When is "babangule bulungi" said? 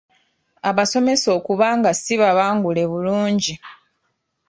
2.21-3.53